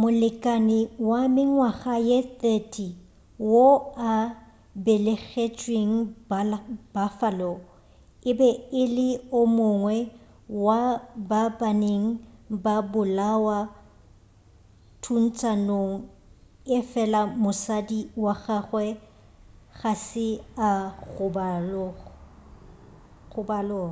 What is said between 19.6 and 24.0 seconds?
ga se a gobalo